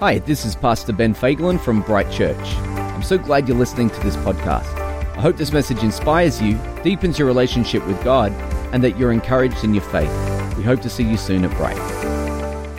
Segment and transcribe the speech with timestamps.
[0.00, 2.38] Hi, this is Pastor Ben Fagerland from Bright Church.
[2.38, 4.72] I'm so glad you're listening to this podcast.
[5.16, 8.30] I hope this message inspires you, deepens your relationship with God,
[8.72, 10.08] and that you're encouraged in your faith.
[10.56, 11.74] We hope to see you soon at Bright.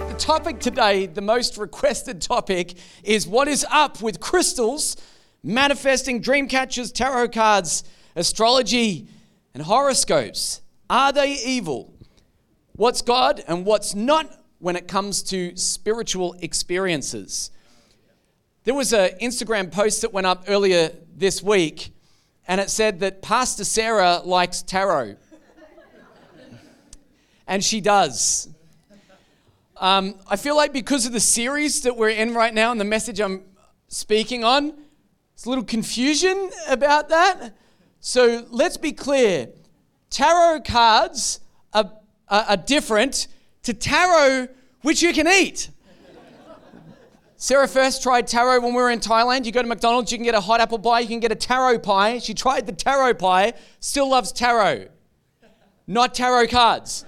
[0.07, 4.95] The topic today, the most requested topic, is what is up with crystals,
[5.43, 7.83] manifesting dream catchers, tarot cards,
[8.15, 9.09] astrology,
[9.53, 10.61] and horoscopes.
[10.89, 11.93] Are they evil?
[12.77, 17.51] What's God and what's not when it comes to spiritual experiences.
[18.65, 21.91] There was an Instagram post that went up earlier this week,
[22.47, 25.15] and it said that Pastor Sarah likes tarot.
[27.47, 28.49] and she does.
[29.77, 32.85] Um, I feel like because of the series that we're in right now and the
[32.85, 33.43] message I'm
[33.87, 37.53] speaking on, there's a little confusion about that.
[38.01, 39.49] So let's be clear
[40.09, 41.39] tarot cards
[41.73, 41.91] are,
[42.27, 43.27] are, are different
[43.63, 44.47] to taro,
[44.81, 45.69] which you can eat.
[47.41, 49.45] Sarah first tried taro when we were in Thailand.
[49.45, 51.35] You go to McDonald's, you can get a hot apple pie, you can get a
[51.35, 52.19] taro pie.
[52.19, 54.89] She tried the taro pie, still loves taro,
[55.87, 57.05] not tarot cards.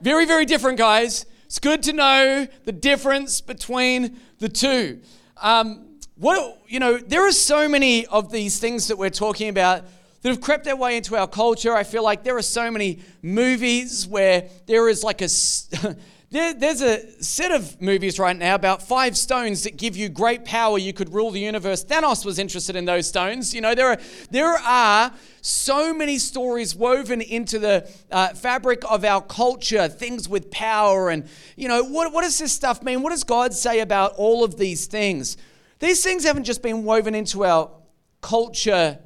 [0.00, 1.26] Very, very different, guys.
[1.44, 5.00] It's good to know the difference between the two.
[5.42, 9.84] Um, what you know, there are so many of these things that we're talking about
[10.22, 11.74] that have crept their way into our culture.
[11.74, 15.28] I feel like there are so many movies where there is like a.
[16.32, 20.44] There, there's a set of movies right now about five stones that give you great
[20.44, 20.78] power.
[20.78, 21.84] You could rule the universe.
[21.84, 23.52] Thanos was interested in those stones.
[23.52, 23.98] You know, there are,
[24.30, 25.12] there are
[25.42, 31.10] so many stories woven into the uh, fabric of our culture, things with power.
[31.10, 33.02] And, you know, what, what does this stuff mean?
[33.02, 35.36] What does God say about all of these things?
[35.80, 37.72] These things haven't just been woven into our
[38.20, 39.00] culture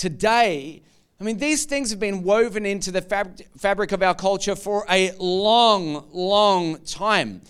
[0.00, 0.82] today.
[1.20, 4.86] I mean, these things have been woven into the fab- fabric of our culture for
[4.88, 7.42] a long, long time.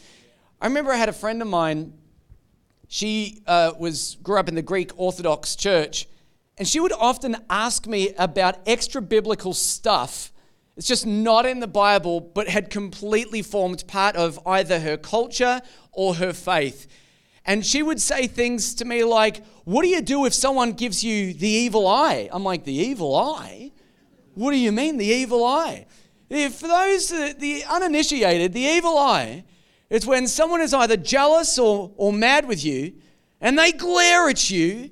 [0.60, 1.92] I remember I had a friend of mine.
[2.88, 6.08] She uh, was grew up in the Greek Orthodox Church,
[6.58, 10.32] and she would often ask me about extra biblical stuff.
[10.76, 15.60] It's just not in the Bible, but had completely formed part of either her culture
[15.92, 16.88] or her faith.
[17.46, 21.04] And she would say things to me like, What do you do if someone gives
[21.04, 22.28] you the evil eye?
[22.32, 23.70] I'm like, The evil eye?
[24.34, 25.86] What do you mean, the evil eye?
[26.28, 29.44] For those, the uninitiated, the evil eye
[29.88, 32.94] is when someone is either jealous or, or mad with you
[33.40, 34.90] and they glare at you,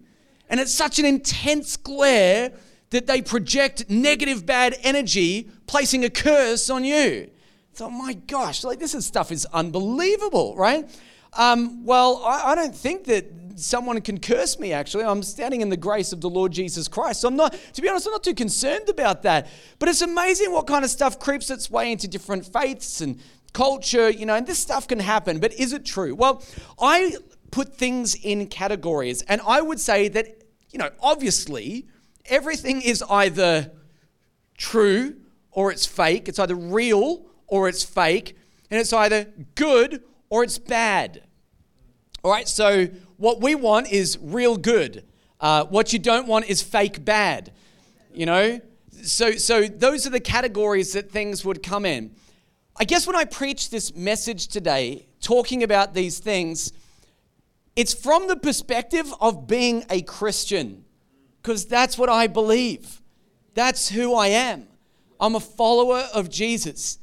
[0.49, 2.53] and it's such an intense glare
[2.91, 7.29] that they project negative, bad energy, placing a curse on you.
[7.73, 10.89] So, my gosh, like this is, stuff is unbelievable, right?
[11.33, 13.25] Um, well, I, I don't think that
[13.59, 15.05] someone can curse me, actually.
[15.05, 17.21] I'm standing in the grace of the Lord Jesus Christ.
[17.21, 19.49] So I'm not, to be honest, I'm not too concerned about that.
[19.79, 23.21] But it's amazing what kind of stuff creeps its way into different faiths and
[23.53, 25.41] culture, you know, and this stuff can happen.
[25.41, 26.15] But is it true?
[26.15, 26.43] Well,
[26.81, 27.17] I
[27.51, 31.87] put things in categories, and I would say that, you know, obviously,
[32.27, 33.73] everything is either
[34.57, 35.17] true
[35.51, 36.29] or it's fake.
[36.29, 38.37] It's either real or it's fake.
[38.71, 41.23] And it's either good or it's bad.
[42.25, 42.87] All right, so
[43.17, 45.05] what we want is real good.
[45.41, 47.53] Uh, what you don't want is fake bad.
[48.13, 48.61] You know?
[49.03, 52.17] So, so those are the categories that things would come in.
[52.77, 56.73] I guess when I preach this message today, talking about these things,
[57.77, 60.85] it's from the perspective of being a Christian,
[61.41, 63.01] because that's what I believe.
[63.55, 64.67] That's who I am.
[65.21, 66.99] I'm a follower of Jesus.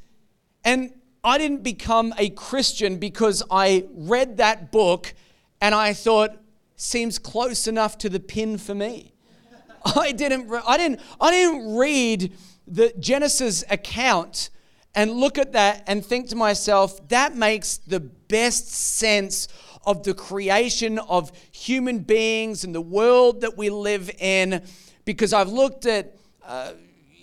[0.64, 0.92] And
[1.26, 5.12] I didn't become a Christian because I read that book
[5.60, 6.38] and I thought,
[6.76, 9.12] seems close enough to the pin for me.
[9.96, 12.32] I didn't, I didn't, I didn't read
[12.68, 14.50] the Genesis account
[14.94, 19.48] and look at that and think to myself, that makes the best sense
[19.84, 24.62] of the creation of human beings and the world that we live in
[25.04, 26.72] because I've looked at uh,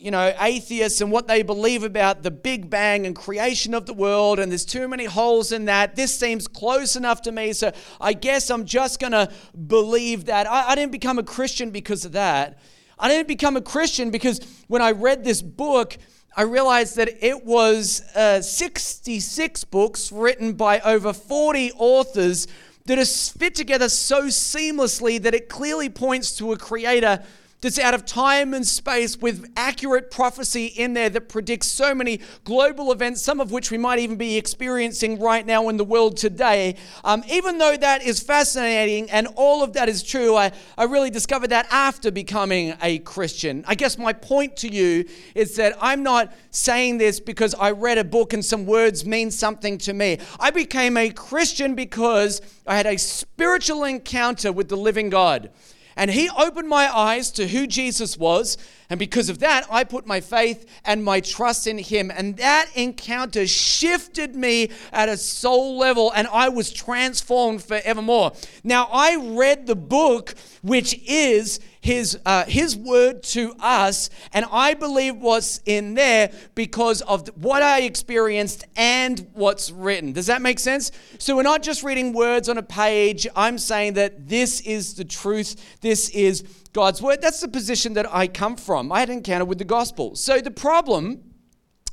[0.03, 3.93] you know, atheists and what they believe about the Big Bang and creation of the
[3.93, 5.95] world, and there's too many holes in that.
[5.95, 7.71] This seems close enough to me, so
[8.01, 9.31] I guess I'm just going to
[9.67, 10.45] believe that.
[10.45, 12.59] I, I, didn't become a Christian because of that.
[12.99, 15.97] I didn't become a Christian because when I read this book,
[16.35, 22.49] I realized that it was uh, 66 books written by over 40 authors
[22.87, 27.23] that are fit together so seamlessly that it clearly points to a creator
[27.63, 32.19] that's out of time and space with accurate prophecy in there that predicts so many
[32.43, 36.17] global events, some of which we might even be experiencing right now in the world
[36.17, 36.75] today.
[37.05, 41.09] Um, even though that is fascinating and all of that is true, I, I really
[41.09, 43.63] discovered that after becoming a Christian.
[43.65, 47.97] I guess my point to you is that I'm not saying this because I read
[47.97, 50.19] a book and some words mean something to me.
[50.37, 55.49] I became a Christian because I had a spiritual encounter with the living God.
[55.95, 58.57] And he opened my eyes to who Jesus was.
[58.89, 62.11] And because of that, I put my faith and my trust in him.
[62.11, 68.33] And that encounter shifted me at a soul level, and I was transformed forevermore.
[68.63, 74.73] Now, I read the book, which is his, uh, his word to us, and I
[74.73, 80.13] believe what's in there because of what I experienced and what's written.
[80.13, 80.93] Does that make sense?
[81.17, 83.27] So we're not just reading words on a page.
[83.35, 85.81] I'm saying that this is the truth.
[85.81, 87.21] This is God's word.
[87.21, 88.89] That's the position that I come from.
[88.89, 90.15] I had an encounter with the gospel.
[90.15, 91.33] So the problem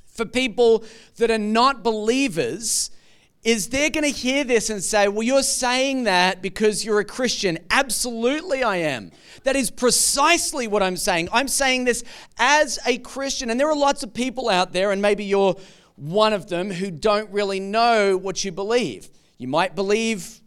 [0.06, 0.84] for people
[1.16, 2.92] that are not believers
[3.42, 7.04] is they're going to hear this and say, Well, you're saying that because you're a
[7.04, 7.58] Christian.
[7.70, 9.10] Absolutely, I am.
[9.44, 11.28] That is precisely what I'm saying.
[11.32, 12.04] I'm saying this
[12.38, 13.50] as a Christian.
[13.50, 15.56] And there are lots of people out there, and maybe you're
[15.96, 19.10] one of them, who don't really know what you believe.
[19.38, 20.40] You might believe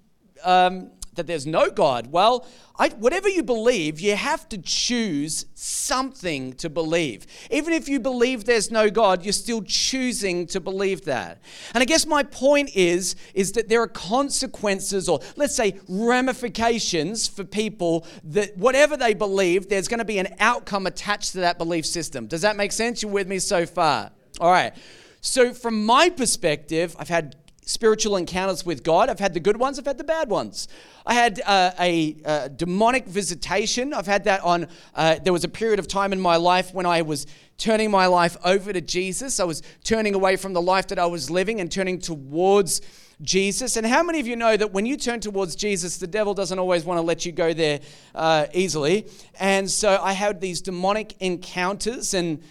[0.43, 2.07] um, that there's no God.
[2.07, 2.45] Well,
[2.77, 7.27] I, whatever you believe, you have to choose something to believe.
[7.51, 11.39] Even if you believe there's no God, you're still choosing to believe that.
[11.73, 17.27] And I guess my point is, is that there are consequences or let's say ramifications
[17.27, 21.57] for people that whatever they believe, there's going to be an outcome attached to that
[21.57, 22.25] belief system.
[22.25, 23.03] Does that make sense?
[23.03, 24.11] You're with me so far?
[24.39, 24.73] All right.
[25.21, 29.09] So from my perspective, I've had spiritual encounters with God.
[29.09, 30.67] I've had the good ones, I've had the bad ones.
[31.05, 33.93] I had uh, a, a, demonic visitation.
[33.93, 36.85] I've had that on, uh, there was a period of time in my life when
[36.85, 37.27] I was
[37.57, 39.39] turning my life over to Jesus.
[39.39, 42.81] I was turning away from the life that I was living and turning towards
[43.21, 43.77] Jesus.
[43.77, 46.57] And how many of you know that when you turn towards Jesus, the devil doesn't
[46.57, 47.79] always want to let you go there
[48.15, 49.07] uh, easily?
[49.39, 52.41] And so I had these demonic encounters and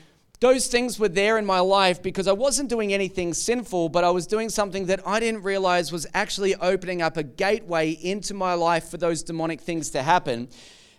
[0.43, 4.11] those things were there in my life because I wasn't doing anything sinful, but I
[4.11, 8.55] was doing something that I didn't realize was actually opening up a gateway into my
[8.55, 10.49] life for those demonic things to happen.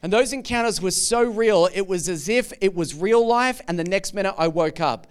[0.02, 3.78] And those encounters were so real, it was as if it was real life, and
[3.78, 5.08] the next minute I woke up.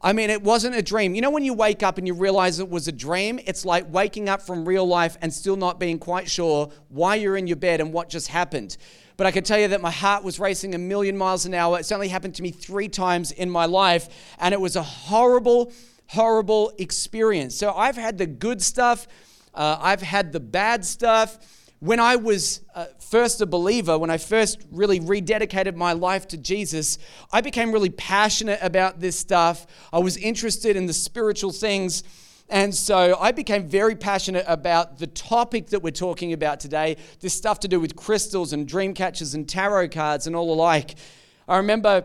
[0.00, 1.16] I mean, it wasn't a dream.
[1.16, 3.92] You know, when you wake up and you realize it was a dream, it's like
[3.92, 7.56] waking up from real life and still not being quite sure why you're in your
[7.56, 8.76] bed and what just happened.
[9.16, 11.78] But I can tell you that my heart was racing a million miles an hour.
[11.78, 15.72] It's only happened to me three times in my life, and it was a horrible,
[16.08, 17.54] horrible experience.
[17.54, 19.06] So I've had the good stuff,
[19.54, 21.38] uh, I've had the bad stuff.
[21.80, 26.36] When I was uh, first a believer, when I first really rededicated my life to
[26.36, 26.96] Jesus,
[27.32, 29.66] I became really passionate about this stuff.
[29.92, 32.04] I was interested in the spiritual things.
[32.48, 37.34] And so I became very passionate about the topic that we're talking about today this
[37.34, 40.96] stuff to do with crystals and dream catchers and tarot cards and all alike.
[41.48, 42.04] I remember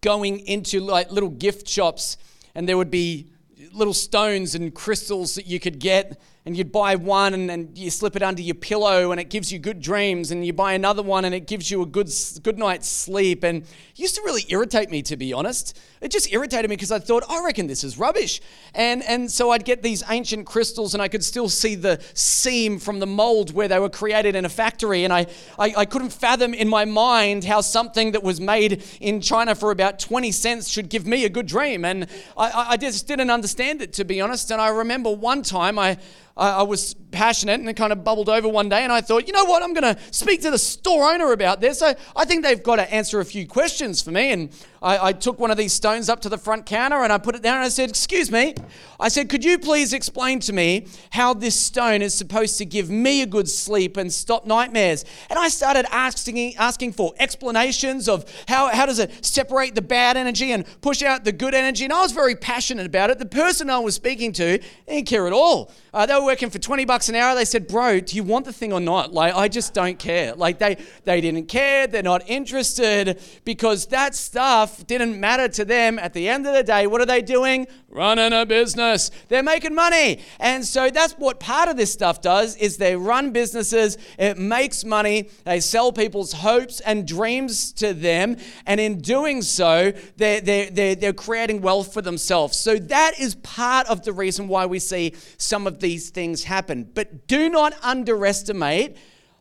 [0.00, 2.16] going into like little gift shops
[2.54, 3.30] and there would be
[3.72, 8.14] little stones and crystals that you could get and you'd buy one and, you slip
[8.16, 11.24] it under your pillow and it gives you good dreams and you buy another one
[11.24, 12.08] and it gives you a good
[12.42, 13.68] good night's sleep and it
[13.98, 17.24] used to really irritate me to be honest it just irritated me because I thought
[17.28, 18.40] I reckon this is rubbish.
[18.74, 22.78] And and so I'd get these ancient crystals and I could still see the seam
[22.78, 25.04] from the mold where they were created in a factory.
[25.04, 25.26] And I,
[25.58, 29.70] I, I couldn't fathom in my mind how something that was made in China for
[29.70, 31.84] about 20 cents should give me a good dream.
[31.84, 32.06] And
[32.36, 34.50] I, I just didn't understand it to be honest.
[34.50, 35.98] And I remember one time I
[36.36, 38.84] I, was passionate and it kind of bubbled over one day.
[38.84, 39.62] And I thought, you know what?
[39.62, 41.78] I'm going to speak to the store owner about this.
[41.78, 44.32] So I think they've got to answer a few questions for me.
[44.32, 44.50] And
[44.82, 47.34] I, I, took one of these stones up to the front counter and I put
[47.34, 48.54] it down and I said, Excuse me.
[49.00, 52.90] I said, Could you please explain to me how this stone is supposed to give
[52.90, 55.06] me a good sleep and stop nightmares?
[55.30, 60.16] And I started asking, asking for explanations of how, how does it separate the bad
[60.16, 61.84] energy and push out the good energy.
[61.84, 63.18] And I was very passionate about it.
[63.18, 65.72] The person I was speaking to didn't care at all.
[65.92, 67.34] Uh, they were working for 20 bucks an hour.
[67.34, 69.12] They said, Bro, do you want the thing or not?
[69.12, 70.34] Like, I just don't care.
[70.34, 71.86] Like, they, they didn't care.
[71.86, 75.98] They're not interested because that stuff didn't matter to them.
[75.98, 77.66] At the end of the day, what are they doing?
[77.96, 79.10] Running a business.
[79.28, 80.20] They're making money.
[80.38, 83.96] And so that's what part of this stuff does is they run businesses.
[84.18, 85.30] It makes money.
[85.44, 88.36] They sell people's hopes and dreams to them.
[88.66, 92.58] And in doing so, they're, they're, they're, they're creating wealth for themselves.
[92.58, 96.90] So that is part of the reason why we see some of these things happen.
[96.92, 98.98] But do not underestimate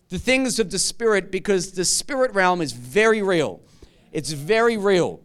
[0.07, 3.59] the things of the spirit because the spirit realm is very real.
[4.13, 5.19] It's very real.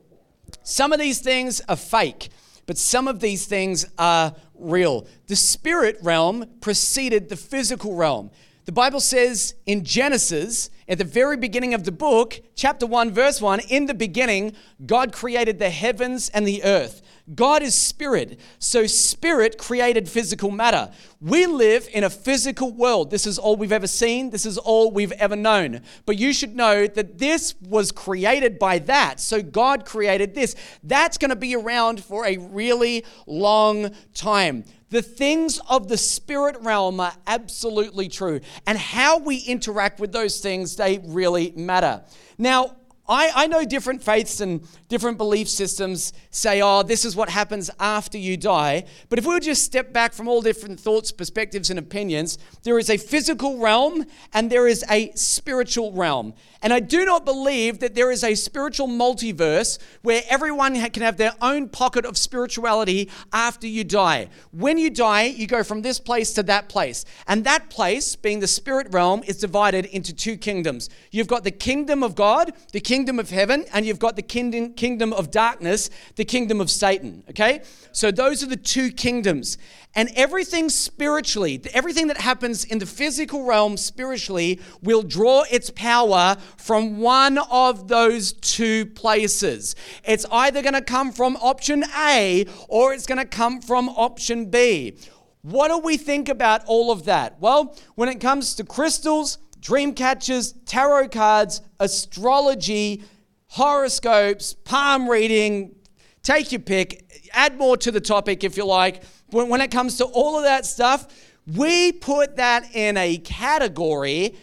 [0.64, 2.30] Some of these things are fake,
[2.70, 5.04] but some of these things are real.
[5.26, 8.30] The spirit realm preceded the physical realm.
[8.64, 13.40] The Bible says in Genesis, at the very beginning of the book, chapter 1, verse
[13.40, 14.54] 1, in the beginning,
[14.86, 17.02] God created the heavens and the earth.
[17.34, 20.90] God is spirit, so spirit created physical matter.
[21.20, 23.10] We live in a physical world.
[23.10, 25.82] This is all we've ever seen, this is all we've ever known.
[26.06, 29.20] But you should know that this was created by that.
[29.20, 30.56] So God created this.
[30.82, 34.64] That's going to be around for a really long time.
[34.88, 38.40] The things of the spirit realm are absolutely true.
[38.66, 42.02] And how we interact with those things, they really matter.
[42.38, 42.76] Now,
[43.10, 47.68] I, I know different faiths and different belief systems say, oh, this is what happens
[47.80, 48.84] after you die.
[49.08, 52.78] But if we would just step back from all different thoughts, perspectives, and opinions, there
[52.78, 56.34] is a physical realm and there is a spiritual realm.
[56.62, 61.16] And I do not believe that there is a spiritual multiverse where everyone can have
[61.16, 64.28] their own pocket of spirituality after you die.
[64.52, 67.04] When you die, you go from this place to that place.
[67.26, 70.90] And that place, being the spirit realm, is divided into two kingdoms.
[71.10, 74.20] You've got the kingdom of God, the kingdom kingdom of heaven and you've got the
[74.20, 77.24] kingdom, kingdom of darkness, the kingdom of Satan.
[77.30, 77.62] Okay?
[77.92, 79.56] So those are the two kingdoms.
[79.94, 86.36] And everything spiritually, everything that happens in the physical realm spiritually, will draw its power
[86.58, 89.74] from one of those two places.
[90.04, 94.50] It's either going to come from option A or it's going to come from option
[94.50, 94.98] B.
[95.40, 97.40] What do we think about all of that?
[97.40, 103.04] Well, when it comes to crystals, dream catchers, tarot cards, astrology,
[103.48, 105.74] horoscopes, palm reading,
[106.22, 109.02] take your pick, add more to the topic if you like.
[109.30, 111.06] When, when it comes to all of that stuff,
[111.46, 114.36] we put that in a category,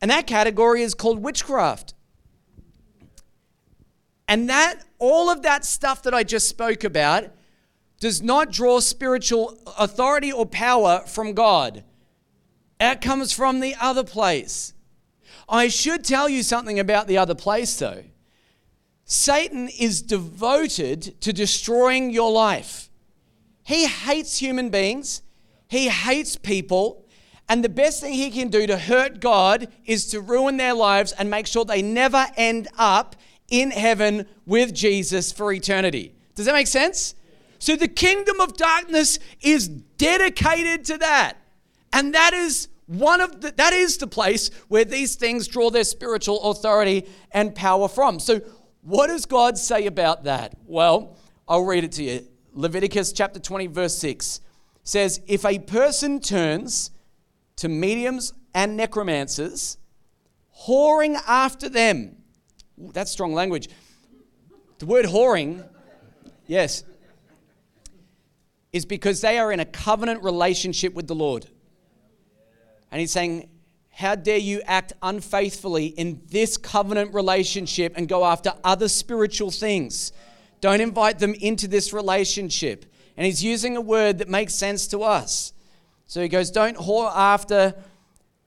[0.00, 1.94] and that category is called witchcraft.
[4.26, 7.30] And that, all of that stuff that I just spoke about,
[8.00, 11.84] does not draw spiritual authority or power from God.
[12.84, 14.74] It comes from the other place.
[15.48, 18.04] I should tell you something about the other place, though.
[19.04, 22.90] Satan is devoted to destroying your life.
[23.62, 25.22] He hates human beings,
[25.68, 27.06] he hates people,
[27.48, 31.12] and the best thing he can do to hurt God is to ruin their lives
[31.12, 33.16] and make sure they never end up
[33.48, 36.14] in heaven with Jesus for eternity.
[36.34, 37.14] Does that make sense?
[37.58, 41.38] So the kingdom of darkness is dedicated to that.
[41.92, 45.84] And that is one of the, that is the place where these things draw their
[45.84, 48.20] spiritual authority and power from.
[48.20, 48.40] So
[48.82, 50.54] what does God say about that?
[50.66, 51.16] Well,
[51.48, 52.26] I'll read it to you.
[52.52, 54.40] Leviticus chapter 20 verse 6
[54.82, 56.90] says if a person turns
[57.56, 59.78] to mediums and necromancers
[60.66, 62.16] whoring after them.
[62.80, 63.68] Ooh, that's strong language.
[64.78, 65.66] The word whoring,
[66.46, 66.84] yes,
[68.72, 71.46] is because they are in a covenant relationship with the Lord.
[72.90, 73.48] And he's saying,
[73.90, 80.12] How dare you act unfaithfully in this covenant relationship and go after other spiritual things?
[80.60, 82.86] Don't invite them into this relationship.
[83.16, 85.52] And he's using a word that makes sense to us.
[86.06, 87.74] So he goes, Don't whore after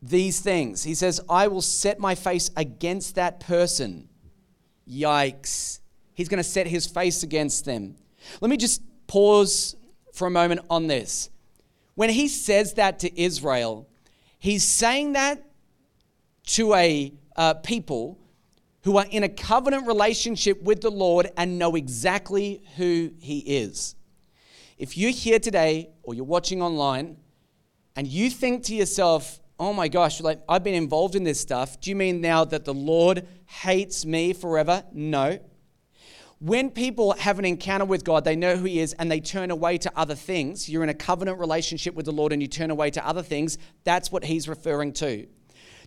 [0.01, 0.83] these things.
[0.83, 4.09] He says, I will set my face against that person.
[4.89, 5.79] Yikes.
[6.13, 7.95] He's going to set his face against them.
[8.41, 9.75] Let me just pause
[10.13, 11.29] for a moment on this.
[11.95, 13.86] When he says that to Israel,
[14.39, 15.43] He's saying that
[16.47, 18.19] to a uh, people
[18.81, 23.95] who are in a covenant relationship with the Lord and know exactly who He is.
[24.77, 27.17] If you're here today or you're watching online
[27.95, 31.81] and you think to yourself, oh my gosh, like I've been involved in this stuff,
[31.81, 34.83] do you mean now that the Lord hates me forever?
[34.93, 35.39] No.
[36.39, 39.49] When people have an encounter with God, they know who He is and they turn
[39.49, 40.69] away to other things.
[40.69, 43.57] You're in a covenant relationship with the Lord and you turn away to other things.
[43.83, 45.25] That's what He's referring to.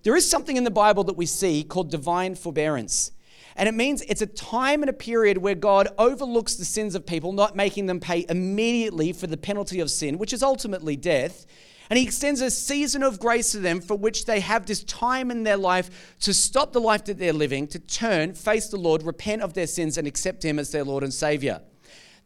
[0.02, 3.12] There is something in the Bible that we see called divine forbearance.
[3.54, 7.06] And it means it's a time and a period where God overlooks the sins of
[7.06, 11.46] people, not making them pay immediately for the penalty of sin, which is ultimately death.
[11.90, 15.30] And he extends a season of grace to them for which they have this time
[15.30, 19.02] in their life to stop the life that they're living, to turn, face the Lord,
[19.02, 21.60] repent of their sins, and accept him as their Lord and Savior.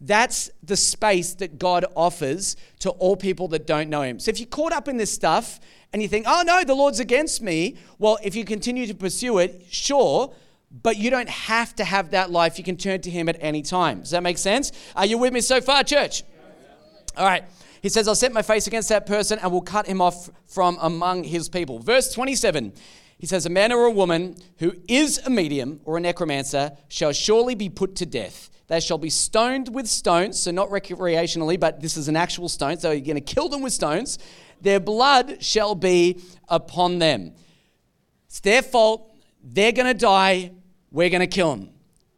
[0.00, 4.18] That's the space that God offers to all people that don't know Him.
[4.18, 5.60] So if you're caught up in this stuff
[5.92, 9.38] and you think, oh no, the Lord's against me, well, if you continue to pursue
[9.38, 10.34] it, sure,
[10.82, 12.58] but you don't have to have that life.
[12.58, 14.00] You can turn to Him at any time.
[14.00, 14.72] Does that make sense?
[14.96, 16.22] Are you with me so far, church?
[17.16, 17.44] All right.
[17.84, 20.78] He says, I'll set my face against that person and will cut him off from
[20.80, 21.80] among his people.
[21.80, 22.72] Verse 27,
[23.18, 27.12] He says, A man or a woman who is a medium or a necromancer shall
[27.12, 28.48] surely be put to death.
[28.68, 32.78] They shall be stoned with stones, so not recreationally, but this is an actual stone,
[32.78, 34.18] so you're going to kill them with stones.
[34.62, 37.34] Their blood shall be upon them.
[38.28, 39.14] It's their fault.
[39.42, 40.52] They're going to die.
[40.90, 41.68] We're going to kill them.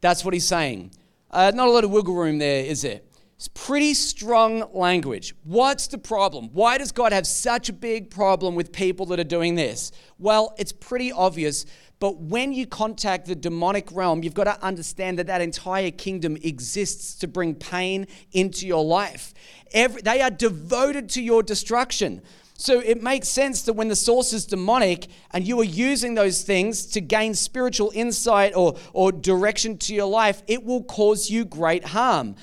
[0.01, 0.93] That's what he's saying.
[1.29, 3.01] Uh, not a lot of wiggle room there, is there?
[3.37, 5.35] It's pretty strong language.
[5.45, 6.49] What's the problem?
[6.55, 9.93] Why does God have such a big problem with people that are doing this?
[10.19, 11.67] Well, it's pretty obvious.
[11.99, 16.37] But when you contact the demonic realm, you've got to understand that that entire kingdom
[16.37, 19.35] exists to bring pain into your life.
[19.73, 22.23] Every, they are devoted to your destruction.
[22.57, 26.43] So it makes sense that when the source is demonic and you are using those
[26.43, 31.45] things to gain spiritual insight or, or direction to your life, it will cause you
[31.45, 32.35] great harm.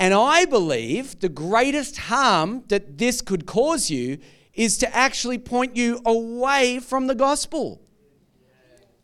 [0.00, 4.18] And I believe the greatest harm that this could cause you
[4.54, 7.82] is to actually point you away from the gospel.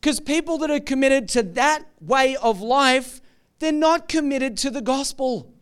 [0.00, 3.21] Because people that are committed to that way of life,
[3.59, 5.53] they're not committed to the gospel.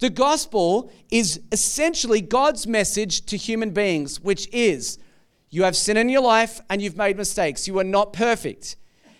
[0.00, 4.98] The gospel is essentially God's message to human beings, which is
[5.50, 7.68] you have sin in your life and you've made mistakes.
[7.68, 8.74] You are not perfect.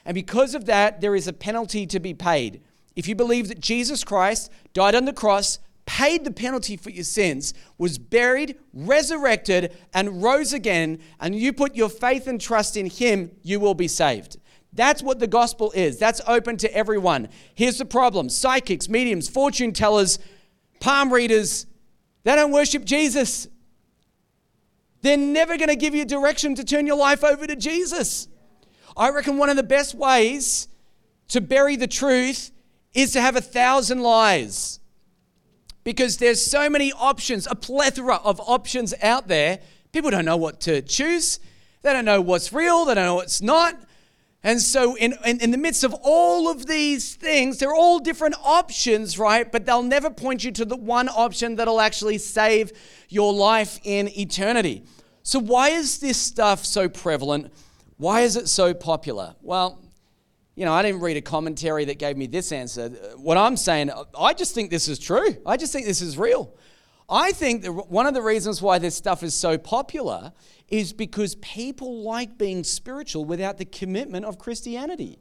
[0.05, 2.63] And because of that, there is a penalty to be paid.
[2.97, 7.05] If you believe that Jesus Christ died on the cross, paid the penalty for your
[7.05, 12.87] sins, was buried, resurrected, and rose again, and you put your faith and trust in
[12.87, 14.39] Him, you will be saved.
[14.73, 15.99] That's what the gospel is.
[15.99, 17.29] That's open to everyone.
[17.55, 20.19] Here's the problem psychics, mediums, fortune tellers,
[20.79, 21.67] palm readers,
[22.25, 23.49] they don't worship Jesus.
[25.03, 28.29] They're never going to give you direction to turn your life over to Jesus.
[28.97, 30.69] I reckon one of the best ways
[31.29, 32.51] to bury the truth
[32.95, 34.81] is to have a thousand lies.
[35.85, 39.61] Because there's so many options, a plethora of options out there.
[39.93, 41.41] People don't know what to choose.
[41.83, 42.85] They don't know what's real.
[42.85, 43.81] They don't know what's not.
[44.43, 48.37] And so, in, in, in, the midst of all of these things, they're all different
[48.43, 49.51] options, right?
[49.51, 52.73] But they'll never point you to the one option that'll actually save
[53.11, 54.85] your life in eternity.
[55.23, 57.53] So, why is this stuff so prevalent?
[57.99, 59.35] Why is it so popular?
[59.43, 59.79] Well,
[60.55, 62.89] you know, I didn't read a commentary that gave me this answer.
[63.17, 65.37] What I'm saying, I just think this is true.
[65.47, 66.55] I just think this is real.
[67.09, 70.33] I think that one of the reasons why this stuff is so popular
[70.69, 75.19] is because people like being spiritual without the commitment of Christianity.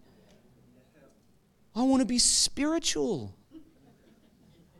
[1.75, 3.35] I want to be spiritual.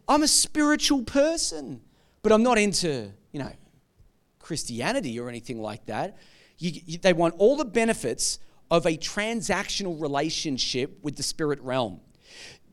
[0.07, 1.81] I'm a spiritual person,
[2.21, 3.51] but I'm not into, you know,
[4.39, 6.17] Christianity or anything like that.
[6.57, 8.39] You, you, they want all the benefits
[8.71, 11.99] of a transactional relationship with the spirit realm.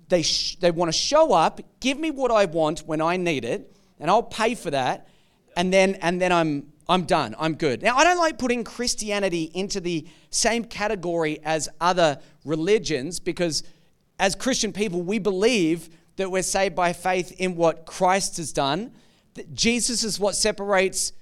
[0.08, 3.44] They, sh- they want to show up, give me what I want when I need
[3.44, 5.08] it, and I'll pay for that,
[5.56, 7.82] and then, and then I'm, I'm done, I'm good.
[7.82, 13.62] Now, I don't like putting Christianity into the same category as other religions because
[14.18, 18.92] as Christian people, we believe that we're saved by faith in what Christ has done.
[19.34, 21.12] That Jesus is what separates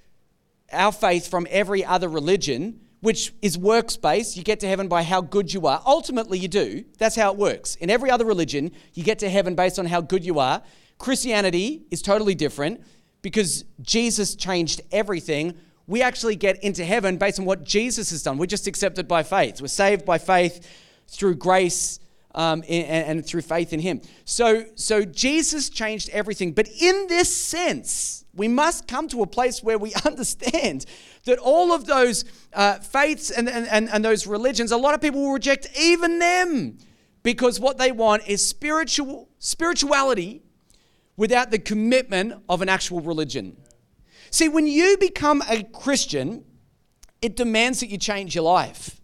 [0.71, 4.35] our faith from every other religion which is works based.
[4.35, 5.79] You get to heaven by how good you are.
[5.85, 6.83] Ultimately, you do.
[6.97, 7.75] That's how it works.
[7.75, 10.63] In every other religion, you get to heaven based on how good you are.
[10.97, 12.81] Christianity is totally different
[13.21, 15.53] because Jesus changed everything.
[15.85, 18.39] We actually get into heaven based on what Jesus has done.
[18.39, 19.61] We're just accepted by faith.
[19.61, 20.67] We're saved by faith
[21.07, 21.99] through grace
[22.33, 24.01] um, and, and through faith in Him.
[24.25, 26.53] So, so Jesus changed everything.
[26.53, 30.85] But in this sense, we must come to a place where we understand
[31.25, 35.21] that all of those uh, faiths and, and, and those religions, a lot of people
[35.21, 36.77] will reject even them
[37.23, 40.43] because what they want is spiritual spirituality
[41.17, 43.57] without the commitment of an actual religion.
[44.29, 46.43] See, when you become a Christian,
[47.21, 49.01] it demands that you change your life.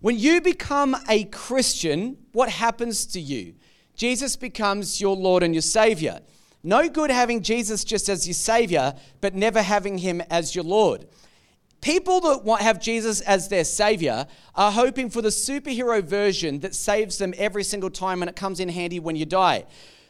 [0.00, 3.54] When you become a Christian, what happens to you?
[3.94, 6.20] Jesus becomes your Lord and your Savior.
[6.64, 11.06] No good having Jesus just as your Savior, but never having Him as your Lord.
[11.82, 16.74] People that want have Jesus as their Savior are hoping for the superhero version that
[16.74, 19.66] saves them every single time and it comes in handy when you die.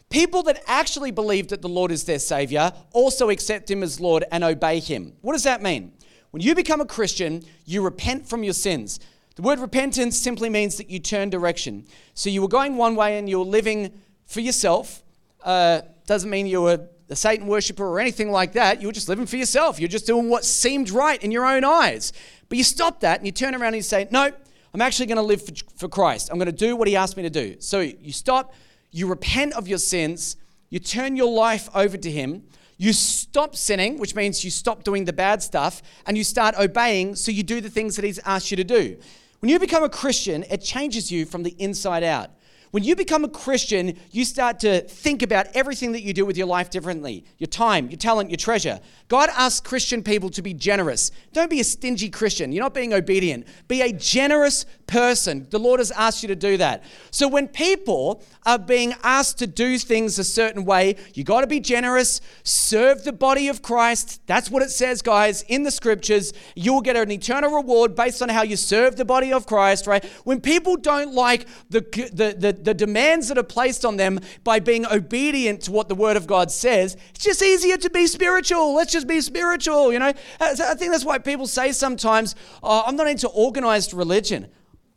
[0.08, 4.24] People that actually believe that the Lord is their Savior also accept Him as Lord
[4.30, 5.14] and obey Him.
[5.22, 5.92] What does that mean?
[6.30, 9.00] When you become a Christian, you repent from your sins.
[9.34, 11.86] The word repentance simply means that you turn direction.
[12.14, 15.02] So you were going one way and you were living for yourself.
[15.42, 18.80] Uh, doesn't mean you were a Satan worshiper or anything like that.
[18.80, 19.78] You were just living for yourself.
[19.78, 22.12] You're just doing what seemed right in your own eyes.
[22.48, 24.30] But you stop that and you turn around and you say, No,
[24.72, 26.30] I'm actually going to live for, for Christ.
[26.30, 27.56] I'm going to do what He asked me to do.
[27.60, 28.54] So you stop,
[28.90, 30.36] you repent of your sins,
[30.70, 32.44] you turn your life over to Him.
[32.76, 37.14] You stop sinning, which means you stop doing the bad stuff, and you start obeying,
[37.14, 38.98] so you do the things that He's asked you to do.
[39.38, 42.30] When you become a Christian, it changes you from the inside out.
[42.74, 46.36] When you become a Christian, you start to think about everything that you do with
[46.36, 48.80] your life differently your time, your talent, your treasure.
[49.06, 51.12] God asks Christian people to be generous.
[51.32, 52.50] Don't be a stingy Christian.
[52.50, 53.46] You're not being obedient.
[53.68, 55.46] Be a generous person.
[55.50, 56.82] The Lord has asked you to do that.
[57.12, 61.46] So when people are being asked to do things a certain way, you got to
[61.46, 64.20] be generous, serve the body of Christ.
[64.26, 66.32] That's what it says, guys, in the scriptures.
[66.56, 69.86] You will get an eternal reward based on how you serve the body of Christ,
[69.86, 70.04] right?
[70.24, 71.80] When people don't like the,
[72.12, 75.94] the, the, the demands that are placed on them by being obedient to what the
[75.94, 78.74] Word of God says, it's just easier to be spiritual.
[78.74, 80.12] Let's just be spiritual, you know?
[80.40, 84.48] I think that's why people say sometimes, oh, I'm not into organized religion.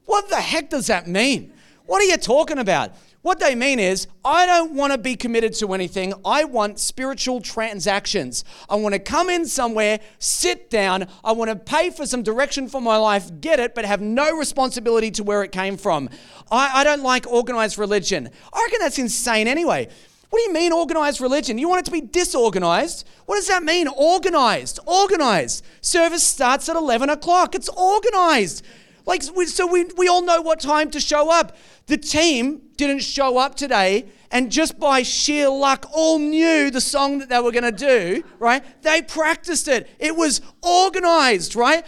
[0.06, 1.54] What the heck does that mean?
[1.86, 2.92] What are you talking about?
[3.28, 6.14] What they mean is, I don't want to be committed to anything.
[6.24, 8.46] I want spiritual transactions.
[8.70, 11.10] I want to come in somewhere, sit down.
[11.26, 14.38] I want to pay for some direction for my life, get it, but have no
[14.38, 16.10] responsibility to where it came from.
[16.50, 18.30] I, I don't like organized religion.
[18.54, 19.90] I reckon that's insane anyway.
[20.30, 21.58] What do you mean organized religion?
[21.58, 23.06] You want it to be disorganized?
[23.26, 23.90] What does that mean?
[23.90, 24.80] Organized.
[24.86, 25.66] Organized.
[25.82, 27.56] Service starts at 11 o'clock.
[27.56, 28.64] It's organized.
[29.08, 31.56] Like, so we, we all know what time to show up.
[31.86, 37.20] The team didn't show up today and just by sheer luck all knew the song
[37.20, 38.62] that they were going to do, right?
[38.84, 39.90] They practiced it.
[39.98, 41.86] It was organized, right?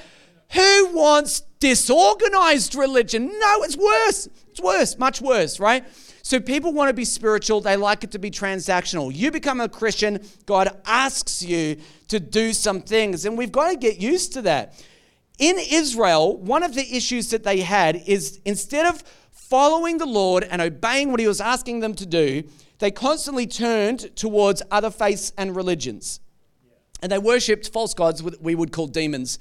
[0.53, 3.27] Who wants disorganized religion?
[3.27, 4.29] No, it's worse.
[4.51, 5.85] It's worse, much worse, right?
[6.23, 9.13] So people want to be spiritual, they like it to be transactional.
[9.13, 11.77] You become a Christian, God asks you
[12.07, 14.81] to do some things, and we've got to get used to that.
[15.39, 20.43] In Israel, one of the issues that they had is instead of following the Lord
[20.43, 22.43] and obeying what he was asking them to do,
[22.79, 26.19] they constantly turned towards other faiths and religions.
[27.01, 29.39] And they worshipped false gods, what we would call demons.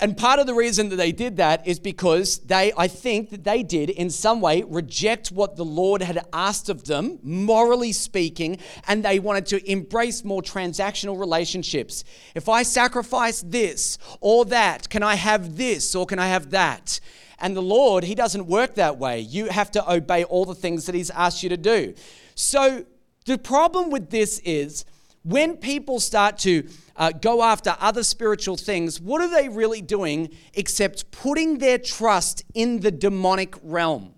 [0.00, 3.42] And part of the reason that they did that is because they, I think that
[3.42, 8.58] they did in some way reject what the Lord had asked of them, morally speaking,
[8.86, 12.04] and they wanted to embrace more transactional relationships.
[12.36, 17.00] If I sacrifice this or that, can I have this or can I have that?
[17.40, 19.20] And the Lord, He doesn't work that way.
[19.20, 21.94] You have to obey all the things that He's asked you to do.
[22.36, 22.84] So
[23.26, 24.84] the problem with this is
[25.24, 30.30] when people start to uh, go after other spiritual things, what are they really doing
[30.54, 34.14] except putting their trust in the demonic realm?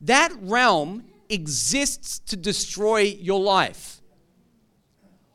[0.00, 4.00] That realm exists to destroy your life.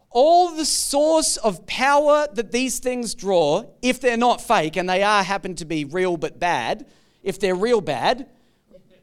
[0.10, 5.04] All the source of power that these things draw, if they're not fake and they
[5.04, 6.86] are happen to be real but bad,
[7.24, 8.28] if they're real bad,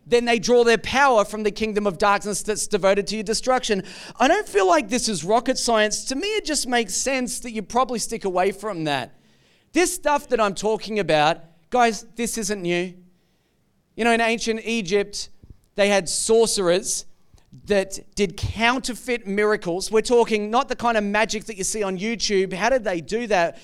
[0.09, 3.83] then they draw their power from the kingdom of darkness that's devoted to your destruction.
[4.19, 6.05] I don't feel like this is rocket science.
[6.07, 9.15] To me, it just makes sense that you probably stick away from that.
[9.73, 12.95] This stuff that I'm talking about, guys, this isn't new.
[13.97, 15.29] You know, in ancient Egypt,
[15.75, 17.05] they had sorcerers
[17.67, 19.91] that did counterfeit miracles.
[19.91, 22.53] We're talking not the kind of magic that you see on YouTube.
[22.53, 23.59] How did they do that?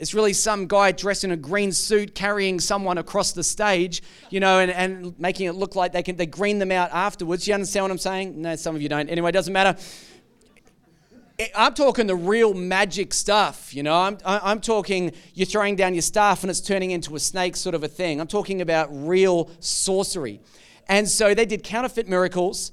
[0.00, 4.40] It's really some guy dressed in a green suit carrying someone across the stage, you
[4.40, 7.46] know, and, and making it look like they can they green them out afterwards.
[7.46, 8.40] You understand what I'm saying?
[8.40, 9.10] No, some of you don't.
[9.10, 9.78] Anyway, it doesn't matter.
[11.54, 13.94] I'm talking the real magic stuff, you know.
[13.94, 17.74] I'm, I'm talking you're throwing down your staff and it's turning into a snake sort
[17.74, 18.22] of a thing.
[18.22, 20.40] I'm talking about real sorcery.
[20.88, 22.72] And so they did counterfeit miracles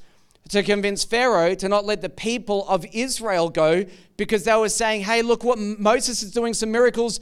[0.49, 5.01] to convince Pharaoh to not let the people of Israel go because they were saying,
[5.01, 7.19] hey, look what Moses is doing some miracles,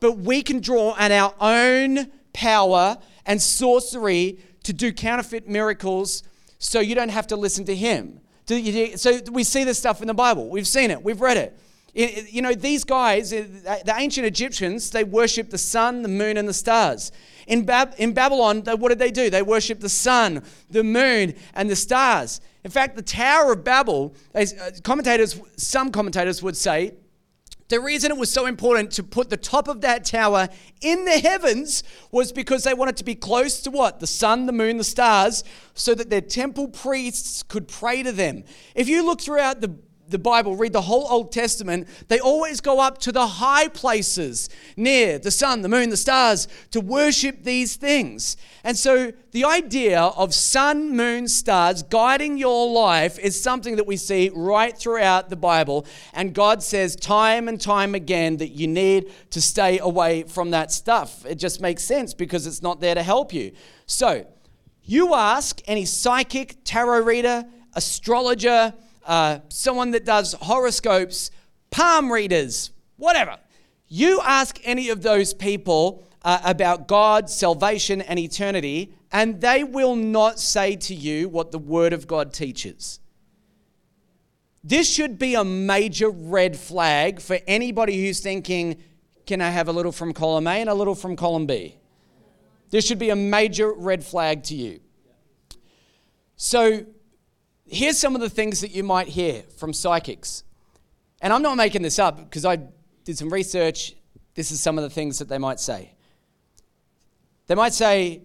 [0.00, 6.22] but we can draw on our own power and sorcery to do counterfeit miracles
[6.58, 8.20] so you don't have to listen to him.
[8.46, 10.48] So we see this stuff in the Bible.
[10.48, 11.58] We've seen it, we've read it.
[11.94, 13.44] You know, these guys, eh,
[13.84, 17.10] the ancient Egyptians, they worshiped the sun, the moon, and the stars.
[17.48, 19.30] In, Bab- in Babylon, what did they do?
[19.30, 22.40] They worshiped the sun, the moon, and the stars.
[22.68, 24.44] In fact, the Tower of Babel, uh,
[24.82, 26.96] commentators, some commentators would say,
[27.68, 30.50] the reason it was so important to put the top of that tower
[30.82, 34.00] in the heavens was because they wanted to be close to what?
[34.00, 38.44] The sun, the moon, the stars, so that their temple priests could pray to them.
[38.74, 39.74] If you look throughout the
[40.10, 44.48] the Bible, read the whole Old Testament, they always go up to the high places
[44.76, 48.36] near the sun, the moon, the stars to worship these things.
[48.64, 53.96] And so the idea of sun, moon, stars guiding your life is something that we
[53.96, 55.86] see right throughout the Bible.
[56.12, 60.72] And God says time and time again that you need to stay away from that
[60.72, 61.24] stuff.
[61.26, 63.52] It just makes sense because it's not there to help you.
[63.86, 64.26] So
[64.82, 67.44] you ask any psychic, tarot reader,
[67.74, 68.72] astrologer,
[69.08, 71.32] uh, someone that does horoscopes,
[71.70, 73.38] palm readers, whatever.
[73.88, 79.96] You ask any of those people uh, about God, salvation, and eternity, and they will
[79.96, 83.00] not say to you what the Word of God teaches.
[84.62, 88.76] This should be a major red flag for anybody who's thinking,
[89.24, 91.76] can I have a little from column A and a little from column B?
[92.70, 94.80] This should be a major red flag to you.
[96.36, 96.84] So,
[97.70, 100.44] here's some of the things that you might hear from psychics.
[101.20, 102.58] And I'm not making this up because I
[103.04, 103.94] did some research.
[104.34, 105.92] This is some of the things that they might say.
[107.46, 108.22] They might say,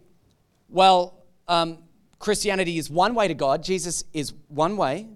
[0.70, 1.80] well, um,
[2.20, 5.08] Christianity is one way to God, Jesus is one way,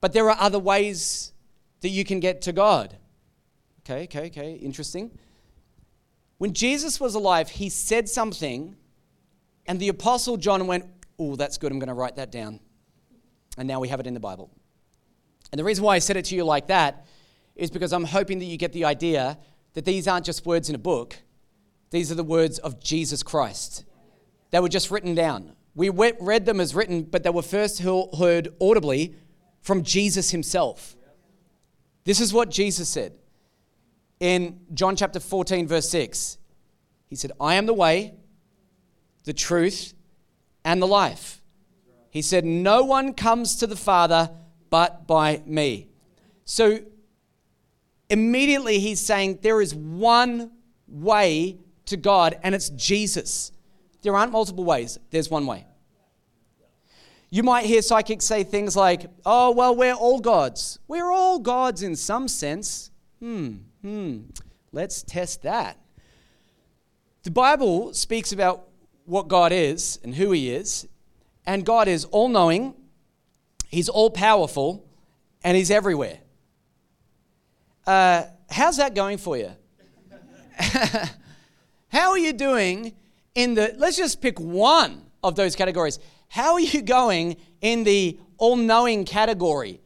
[0.00, 1.32] but there are other ways
[1.80, 2.96] that you can get to God.
[3.80, 5.10] Okay, okay, okay, interesting.
[6.38, 8.76] When Jesus was alive, he said something,
[9.66, 10.86] and the Apostle John went,
[11.18, 12.60] Oh, that's good, I'm going to write that down.
[13.58, 14.50] And now we have it in the Bible.
[15.52, 17.06] And the reason why I said it to you like that
[17.56, 19.38] is because I'm hoping that you get the idea
[19.74, 21.16] that these aren't just words in a book,
[21.90, 23.84] these are the words of Jesus Christ.
[24.50, 25.56] They were just written down.
[25.74, 29.14] We read them as written, but they were first heard audibly
[29.60, 30.96] from Jesus himself.
[32.04, 33.12] This is what Jesus said
[34.18, 36.38] in John chapter 14, verse 6.
[37.08, 38.14] He said, I am the way,
[39.24, 39.94] the truth,
[40.64, 41.39] and the life.
[42.10, 44.30] He said, No one comes to the Father
[44.68, 45.88] but by me.
[46.44, 46.80] So
[48.08, 50.50] immediately he's saying there is one
[50.88, 53.52] way to God, and it's Jesus.
[54.02, 55.66] There aren't multiple ways, there's one way.
[57.32, 60.80] You might hear psychics say things like, oh, well, we're all gods.
[60.88, 62.90] We're all gods in some sense.
[63.20, 64.18] Hmm, hmm.
[64.72, 65.78] Let's test that.
[67.22, 68.66] The Bible speaks about
[69.04, 70.88] what God is and who He is,
[71.50, 72.74] and God is all knowing,
[73.68, 74.88] He's all powerful,
[75.42, 76.18] and He's everywhere.
[77.84, 79.50] Uh, how's that going for you?
[81.88, 82.94] How are you doing
[83.34, 85.98] in the, let's just pick one of those categories.
[86.28, 89.80] How are you going in the all knowing category?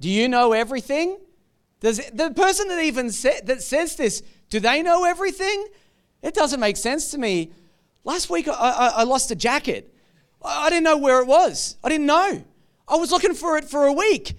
[0.00, 1.18] Do you know everything?
[1.80, 5.66] Does the person that even say, that says this, do they know everything?
[6.20, 7.52] It doesn't make sense to me.
[8.04, 9.94] Last week I, I, I lost a jacket.
[10.42, 11.76] I, didn't know where it was.
[11.82, 12.44] I didn't know.
[12.88, 14.34] I was looking for it for a week.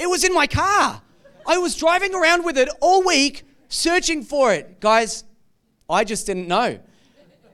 [0.00, 1.02] It was in my car.
[1.46, 4.80] I was driving around with it all week searching for it.
[4.80, 5.24] Guys,
[5.88, 6.78] I just didn't know.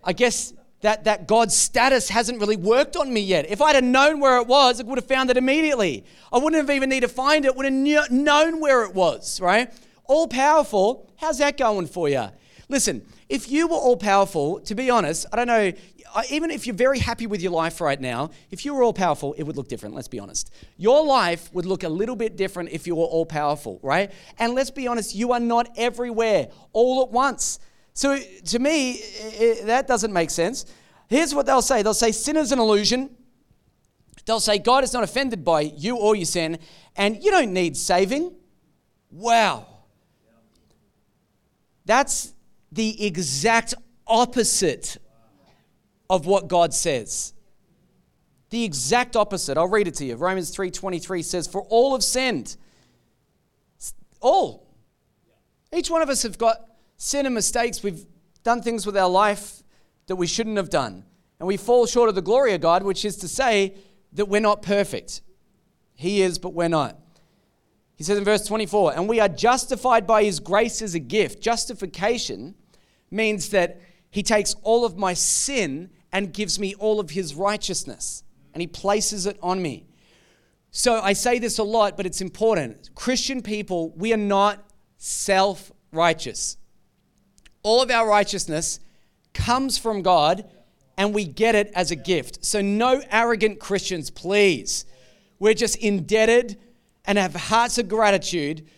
[0.04, 3.50] I guess that, that God's status hasn't really worked on me yet.
[3.50, 6.04] If I'd have known where it was, I would have found it immediately.
[6.32, 9.72] I wouldn't have even need to find it, would have known where it was, right?
[10.04, 12.28] All powerful, how's that going for you?
[12.68, 15.72] Listen, if you were all powerful, to be honest, I don't know,
[16.30, 19.32] even if you're very happy with your life right now, if you were all powerful,
[19.34, 20.52] it would look different, let's be honest.
[20.76, 24.10] Your life would look a little bit different if you were all powerful, right?
[24.38, 27.58] And let's be honest, you are not everywhere all at once.
[27.92, 30.66] So to me, it, that doesn't make sense.
[31.08, 33.10] Here's what they'll say they'll say sin is an illusion.
[34.26, 36.58] They'll say God is not offended by you or your sin,
[36.96, 38.32] and you don't need saving.
[39.10, 39.66] Wow.
[41.84, 42.32] That's
[42.70, 43.74] the exact
[44.06, 44.98] opposite
[46.10, 47.32] of what God says.
[48.50, 49.56] The exact opposite.
[49.56, 50.16] I'll read it to you.
[50.16, 52.56] Romans 3:23 says, "For all have sinned."
[54.20, 54.66] All.
[55.72, 57.82] Each one of us have got sin and mistakes.
[57.82, 58.04] We've
[58.42, 59.62] done things with our life
[60.08, 61.04] that we shouldn't have done.
[61.38, 63.76] And we fall short of the glory of God, which is to say
[64.12, 65.22] that we're not perfect.
[65.94, 66.98] He is, but we're not.
[67.94, 71.40] He says in verse 24, and we are justified by his grace as a gift.
[71.40, 72.56] Justification
[73.10, 78.24] means that he takes all of my sin and gives me all of his righteousness,
[78.52, 79.86] and he places it on me.
[80.70, 82.90] So I say this a lot, but it's important.
[82.94, 84.64] Christian people, we are not
[84.98, 86.56] self righteous.
[87.62, 88.80] All of our righteousness
[89.34, 90.48] comes from God
[90.96, 92.44] and we get it as a gift.
[92.44, 94.84] So, no arrogant Christians, please.
[95.38, 96.58] We're just indebted
[97.06, 98.68] and have hearts of gratitude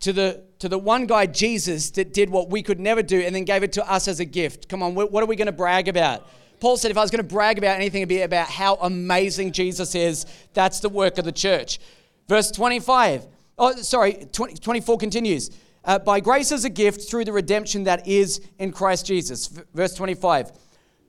[0.00, 3.34] to the, to the one guy, Jesus, that did what we could never do and
[3.34, 4.68] then gave it to us as a gift.
[4.68, 6.28] Come on, what are we going to brag about?
[6.60, 9.52] Paul said, if I was going to brag about anything, it'd be about how amazing
[9.52, 10.26] Jesus is.
[10.52, 11.80] That's the work of the church.
[12.28, 13.26] Verse 25,
[13.58, 15.50] oh, sorry, 20, 24 continues
[15.84, 19.46] uh, by grace as a gift through the redemption that is in Christ Jesus.
[19.48, 20.52] V- verse 25.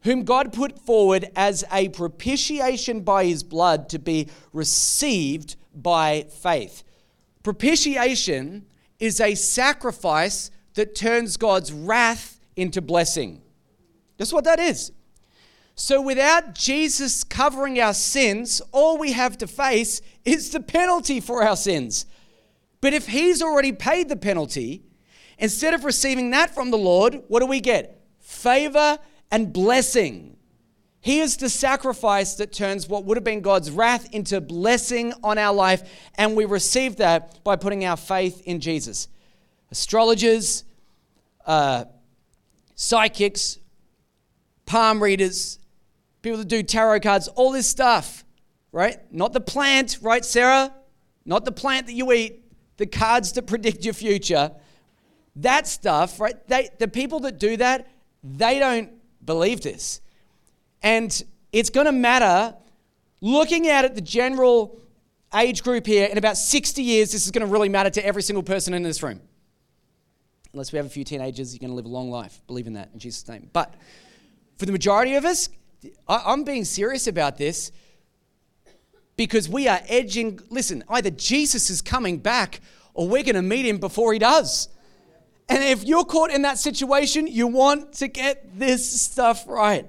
[0.04, 6.84] Whom God put forward as a propitiation by his blood to be received by faith.
[7.44, 8.66] Propitiation
[9.00, 13.42] is a sacrifice that turns God's wrath into blessing.
[14.18, 14.92] That's what that is.
[15.82, 21.42] So without Jesus covering our sins, all we have to face is the penalty for
[21.42, 22.06] our sins.
[22.82, 24.84] But if He's already paid the penalty,
[25.40, 28.00] instead of receiving that from the Lord, what do we get?
[28.20, 29.00] Favor
[29.32, 30.38] and blessing.
[31.00, 35.40] He is the sacrifice that turns what would have been God's wrath into blessing on
[35.40, 35.82] our life,
[36.14, 39.08] and we receive that by putting our faith in Jesus.
[39.72, 40.64] Astrologers,
[41.48, 41.86] uh,
[42.76, 43.58] psychics,
[44.68, 45.58] palm readers,
[46.22, 48.24] people that do tarot cards, all this stuff,
[48.72, 49.00] right?
[49.12, 50.74] Not the plant, right, Sarah?
[51.26, 52.44] Not the plant that you eat,
[52.78, 54.52] the cards that predict your future.
[55.36, 56.36] That stuff, right?
[56.48, 57.88] They, the people that do that,
[58.24, 58.92] they don't
[59.26, 60.02] believe this.
[60.84, 62.56] And it's going to matter
[63.22, 64.80] looking out at the general
[65.34, 68.22] age group here, in about 60 years, this is going to really matter to every
[68.22, 69.22] single person in this room.
[70.54, 72.42] Unless we have a few teenagers, you're going to live a long life.
[72.48, 73.50] Believe in that in Jesus' name.
[73.54, 73.74] But
[74.58, 75.48] for the majority of us,
[76.08, 77.72] I'm being serious about this
[79.16, 80.40] because we are edging.
[80.50, 82.62] Listen, either Jesus is coming back
[82.94, 84.70] or we're going to meet him before he does.
[85.50, 89.86] And if you're caught in that situation, you want to get this stuff right.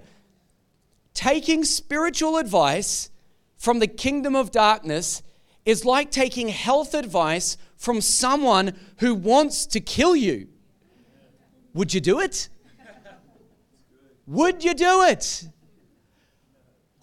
[1.15, 3.11] Taking spiritual advice
[3.57, 5.23] from the kingdom of darkness
[5.65, 10.49] is like taking health advice from someone who wants to kill you.
[11.75, 12.49] Would you do it?
[14.27, 15.49] Would you do it?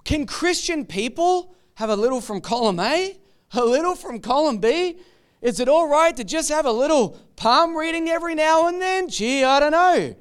[0.09, 3.19] Can Christian people have a little from column A,
[3.51, 4.97] a little from column B?
[5.39, 9.07] Is it all right to just have a little palm reading every now and then?
[9.07, 10.15] Gee, I don't know.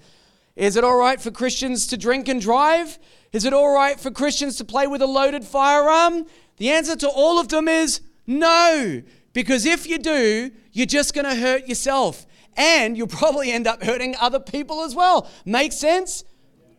[0.56, 2.98] Is it all right for Christians to drink and drive?
[3.32, 6.26] Is it all right for Christians to play with a loaded firearm?
[6.58, 9.00] The answer to all of them is no.
[9.32, 12.26] Because if you do, you're just going to hurt yourself.
[12.58, 15.30] And you'll probably end up hurting other people as well.
[15.46, 16.24] Make sense?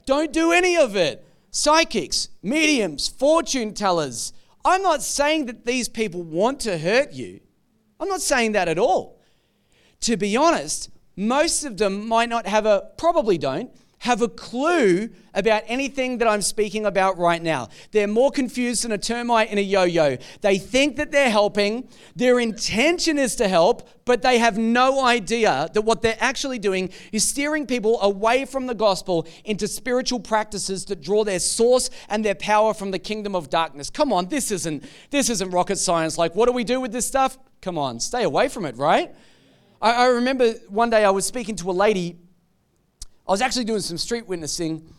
[0.05, 1.25] Don't do any of it.
[1.51, 4.33] Psychics, mediums, fortune tellers.
[4.63, 7.39] I'm not saying that these people want to hurt you.
[7.99, 9.19] I'm not saying that at all.
[10.01, 15.09] To be honest, most of them might not have a, probably don't, have a clue
[15.33, 17.67] about anything that I'm speaking about right now.
[17.91, 20.17] They're more confused than a termite in a yo yo.
[20.41, 25.69] They think that they're helping, their intention is to help, but they have no idea
[25.73, 30.85] that what they're actually doing is steering people away from the gospel into spiritual practices
[30.85, 33.89] that draw their source and their power from the kingdom of darkness.
[33.89, 36.17] Come on, this isn't this isn't rocket science.
[36.17, 37.37] Like, what do we do with this stuff?
[37.61, 39.13] Come on, stay away from it, right?
[39.81, 42.17] I, I remember one day I was speaking to a lady
[43.29, 44.91] I was actually doing some street witnessing,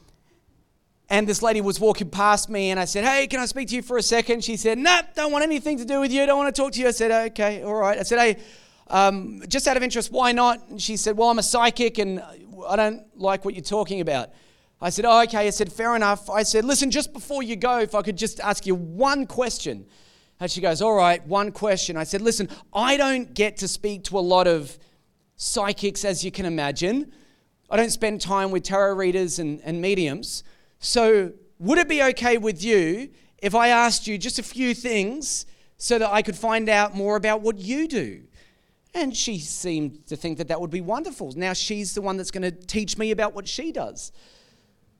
[1.08, 3.74] and this lady was walking past me, and I said, Hey, can I speak to
[3.74, 4.44] you for a second?
[4.44, 6.80] She said, Nah, don't want anything to do with you, don't want to talk to
[6.80, 6.86] you.
[6.86, 7.98] I said, Okay, all right.
[7.98, 8.36] I said, Hey,
[8.86, 10.68] um, just out of interest, why not?
[10.68, 12.22] And she said, Well, I'm a psychic, and
[12.68, 14.30] I don't like what you're talking about.
[14.80, 15.48] I said, Oh, okay.
[15.48, 16.30] I said, Fair enough.
[16.30, 19.86] I said, Listen, just before you go, if I could just ask you one question.
[20.38, 21.96] And she goes, All right, one question.
[21.96, 24.78] I said, Listen, I don't get to speak to a lot of
[25.34, 27.10] psychics, as you can imagine.
[27.70, 30.42] I don't spend time with tarot readers and, and mediums.
[30.80, 35.46] So, would it be okay with you if I asked you just a few things
[35.76, 38.22] so that I could find out more about what you do?
[38.94, 41.32] And she seemed to think that that would be wonderful.
[41.36, 44.10] Now she's the one that's going to teach me about what she does.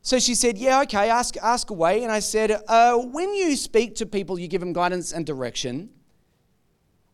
[0.02, 2.02] So she said, Yeah, okay, ask, ask away.
[2.02, 5.90] And I said, uh, When you speak to people, you give them guidance and direction.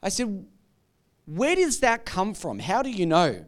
[0.03, 0.47] I said,
[1.25, 2.59] Where does that come from?
[2.59, 3.45] How do you know?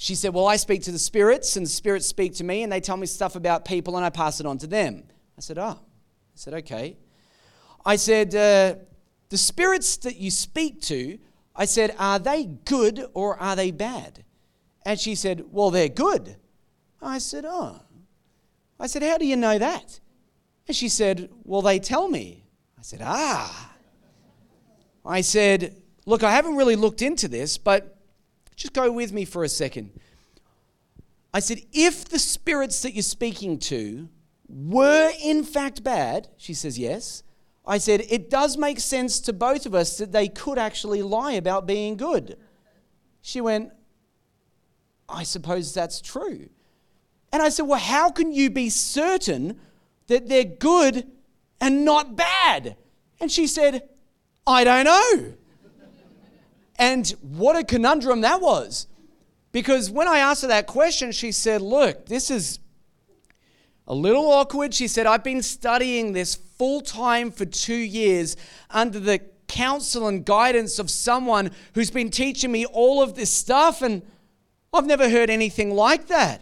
[0.00, 2.72] She said, Well, I speak to the spirits, and the spirits speak to me, and
[2.72, 5.04] they tell me stuff about people, and I pass it on to them.
[5.36, 5.76] I said, Oh.
[5.78, 6.96] I said, Okay.
[7.84, 8.76] I said, uh,
[9.28, 11.18] The spirits that you speak to,
[11.54, 14.24] I said, Are they good or are they bad?
[14.86, 16.36] And she said, Well, they're good.
[17.02, 17.82] I said, Oh.
[18.78, 20.00] I said, How do you know that?
[20.66, 22.46] And she said, Well, they tell me.
[22.78, 23.74] I said, Ah.
[25.04, 27.99] I said, Look, I haven't really looked into this, but
[28.60, 29.90] just go with me for a second.
[31.32, 34.08] I said, if the spirits that you're speaking to
[34.48, 37.22] were in fact bad, she says, yes.
[37.66, 41.32] I said, it does make sense to both of us that they could actually lie
[41.32, 42.36] about being good.
[43.22, 43.72] She went,
[45.08, 46.50] I suppose that's true.
[47.32, 49.58] And I said, Well, how can you be certain
[50.08, 51.06] that they're good
[51.60, 52.76] and not bad?
[53.20, 53.88] And she said,
[54.46, 55.34] I don't know.
[56.80, 58.86] And what a conundrum that was.
[59.52, 62.58] Because when I asked her that question, she said, Look, this is
[63.86, 64.72] a little awkward.
[64.72, 68.34] She said, I've been studying this full time for two years
[68.70, 73.82] under the counsel and guidance of someone who's been teaching me all of this stuff,
[73.82, 74.00] and
[74.72, 76.40] I've never heard anything like that.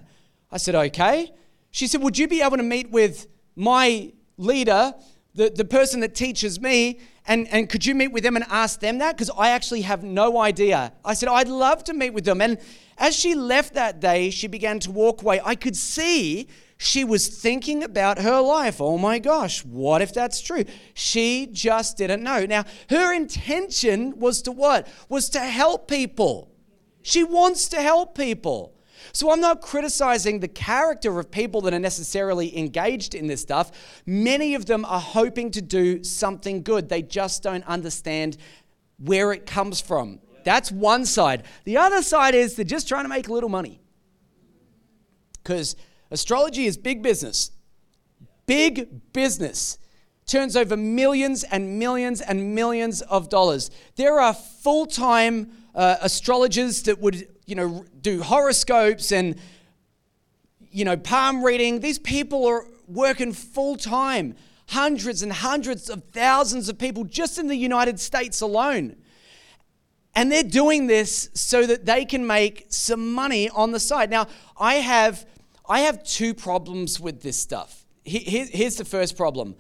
[0.53, 1.33] I said, Okay.
[1.73, 4.95] She said, Would you be able to meet with my leader,
[5.35, 8.81] the, the person that teaches me, and, and could you meet with them and ask
[8.81, 9.17] them that?
[9.17, 10.93] Because I actually have no idea.
[11.05, 12.41] I said, I'd love to meet with them.
[12.41, 12.59] And
[12.97, 15.41] as she left that day, she began to walk away.
[15.45, 16.49] I could see
[16.79, 18.81] she was thinking about her life.
[18.81, 20.65] Oh my gosh, what if that's true?
[20.95, 22.47] She just didn't know.
[22.47, 24.89] Now, her intention was to what?
[25.09, 26.51] Was to help people.
[27.03, 28.78] She wants to help people.
[29.13, 33.71] So I'm not criticizing the character of people that are necessarily engaged in this stuff.
[34.07, 38.37] Many of them are hoping to do something good, they just don't understand
[38.99, 40.21] where it comes from.
[40.45, 41.45] That's one side.
[41.65, 43.81] The other side is they're just trying to make a little money.
[45.43, 45.77] Because
[46.11, 47.51] astrology is big business.
[48.47, 49.79] Big business
[50.27, 53.71] turns over millions and millions and millions of dollars.
[53.97, 59.41] There are full time uh, astrologers that would, you know, do horoscopes and,
[60.71, 61.81] you know, palm reading.
[61.81, 64.35] These people are working full time.
[64.69, 68.97] Hundreds and hundreds of thousands of people just in the United States alone.
[70.15, 74.11] And they're doing this so that they can make some money on the side.
[74.11, 74.27] Now,
[74.59, 75.25] I have,
[75.67, 77.87] I have two problems with this stuff.
[78.05, 79.55] Here's the first problem.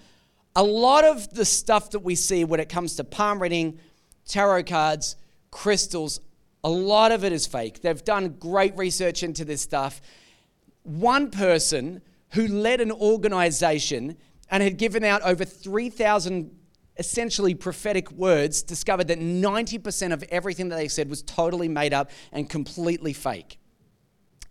[0.54, 3.78] A lot of the stuff that we see when it comes to palm reading,
[4.26, 5.16] tarot cards,
[5.50, 6.20] crystals,
[6.64, 7.82] a lot of it is fake.
[7.82, 10.00] They've done great research into this stuff.
[10.82, 14.16] One person who led an organization
[14.50, 16.50] and had given out over 3,000
[16.98, 22.10] essentially prophetic words discovered that 90% of everything that they said was totally made up
[22.32, 23.58] and completely fake.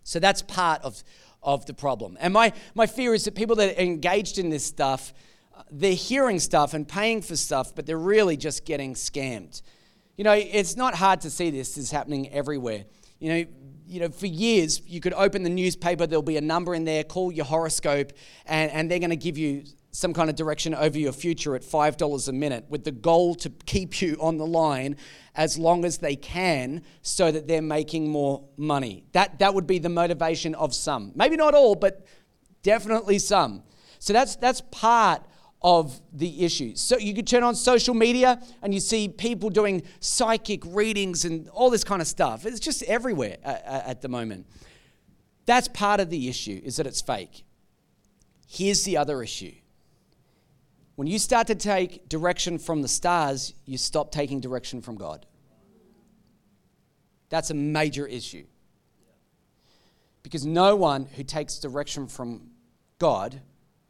[0.02, 1.04] So that's part of,
[1.42, 2.16] of the problem.
[2.20, 5.12] And my, my fear is that people that are engaged in this stuff,
[5.54, 9.60] uh, they're hearing stuff and paying for stuff, but they're really just getting scammed.
[10.18, 12.86] You know, it's not hard to see this is happening everywhere.
[13.20, 13.44] You know,
[13.86, 17.04] you know, for years you could open the newspaper, there'll be a number in there,
[17.04, 18.12] call your horoscope,
[18.44, 19.62] and, and they're going to give you
[19.92, 23.48] some kind of direction over your future at $5 a minute with the goal to
[23.64, 24.96] keep you on the line
[25.36, 29.04] as long as they can so that they're making more money.
[29.12, 31.12] That, that would be the motivation of some.
[31.14, 32.04] Maybe not all, but
[32.64, 33.62] definitely some.
[34.00, 35.22] So that's, that's part
[35.60, 36.80] of the issues.
[36.80, 41.48] So you could turn on social media and you see people doing psychic readings and
[41.48, 42.46] all this kind of stuff.
[42.46, 44.46] It's just everywhere at, at the moment.
[45.46, 47.42] That's part of the issue is that it's fake.
[48.46, 49.52] Here's the other issue.
[50.94, 55.26] When you start to take direction from the stars, you stop taking direction from God.
[57.30, 58.46] That's a major issue.
[60.22, 62.50] Because no one who takes direction from
[62.98, 63.40] God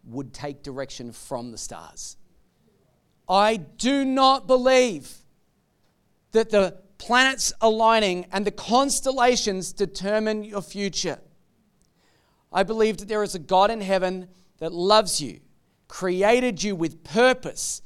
[0.09, 2.17] would take direction from the stars.
[3.29, 5.13] I do not believe
[6.33, 11.19] that the planets aligning and the constellations determine your future.
[12.53, 14.29] I believe that there is a God in heaven
[14.59, 15.41] that loves you,
[15.87, 17.83] created you with purpose,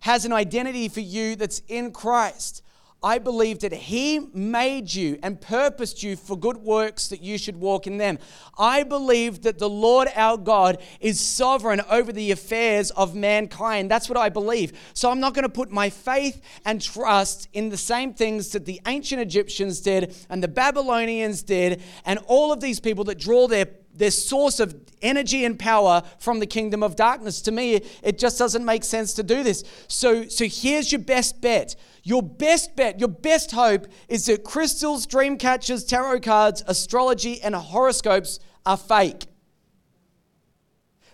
[0.00, 2.62] has an identity for you that's in Christ,
[3.02, 7.56] I believe that He made you and purposed you for good works that you should
[7.56, 8.18] walk in them.
[8.58, 13.90] I believe that the Lord our God is sovereign over the affairs of mankind.
[13.90, 14.72] That's what I believe.
[14.94, 18.64] So I'm not going to put my faith and trust in the same things that
[18.64, 23.46] the ancient Egyptians did and the Babylonians did and all of these people that draw
[23.46, 23.66] their
[23.96, 27.40] their source of energy and power from the kingdom of darkness.
[27.42, 29.64] To me, it just doesn't make sense to do this.
[29.88, 31.76] So, so here's your best bet.
[32.02, 37.54] Your best bet, your best hope is that crystals, dream catchers, tarot cards, astrology, and
[37.54, 39.26] horoscopes are fake.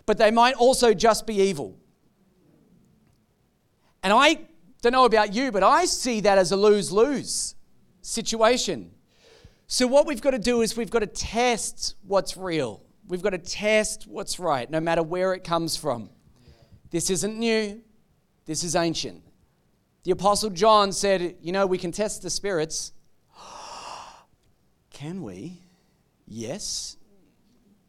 [0.04, 1.78] But they might also just be evil.
[4.02, 4.38] And I
[4.82, 7.54] don't know about you, but I see that as a lose lose
[8.00, 8.90] situation.
[9.68, 12.81] So, what we've got to do is we've got to test what's real.
[13.08, 16.10] We've got to test what's right, no matter where it comes from.
[16.90, 17.80] This isn't new,
[18.46, 19.22] this is ancient.
[20.04, 22.92] The Apostle John said, You know, we can test the spirits.
[24.90, 25.60] can we?
[26.26, 26.96] Yes,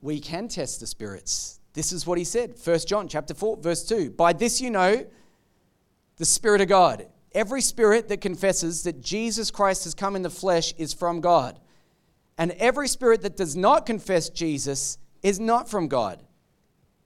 [0.01, 1.59] we can test the spirits.
[1.73, 2.55] This is what he said.
[2.63, 4.11] 1 John chapter 4, verse 2.
[4.11, 5.05] By this you know
[6.17, 7.07] the Spirit of God.
[7.33, 11.59] Every spirit that confesses that Jesus Christ has come in the flesh is from God.
[12.37, 16.21] And every spirit that does not confess Jesus is not from God.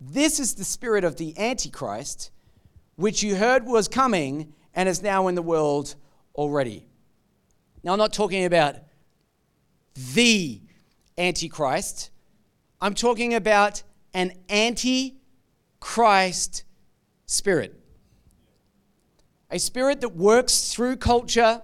[0.02, 2.32] This is the spirit of the Antichrist,
[2.96, 5.96] which you heard was coming and is now in the world
[6.36, 6.88] already.
[7.84, 8.76] Now, I'm not talking about
[10.14, 10.62] the
[11.18, 12.12] Antichrist,
[12.80, 13.82] I'm talking about
[14.14, 15.16] an anti-Christ
[17.26, 17.74] spirit.
[19.50, 21.64] A spirit that works through culture,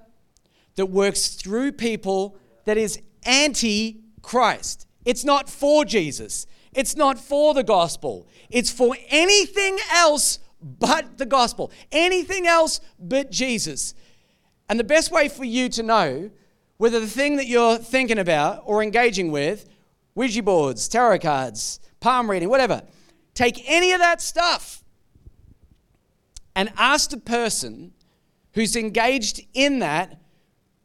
[0.76, 4.88] that works through people, that is anti Christ.
[5.06, 6.48] It's not for Jesus.
[6.74, 8.28] It's not for the gospel.
[8.50, 11.72] It's for anything else but the gospel.
[11.92, 13.94] Anything else but Jesus.
[14.70, 16.32] And the best way for you to know
[16.78, 19.70] whether the thing that you're thinking about or engaging with,
[20.16, 22.84] Ouija boards, tarot cards, palm reading, whatever,
[23.34, 24.84] take any of that stuff
[26.56, 27.94] and ask the person
[28.54, 30.20] who's engaged in that